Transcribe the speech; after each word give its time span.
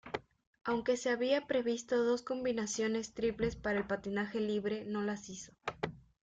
Aunque 0.63 0.97
se 0.97 1.11
había 1.11 1.45
previsto 1.45 2.03
dos 2.03 2.23
combinaciones 2.23 3.13
triples 3.13 3.55
para 3.55 3.77
el 3.81 3.85
patinaje 3.85 4.39
libre, 4.39 4.83
no 4.83 5.03
las 5.03 5.29
hizo. 5.29 5.53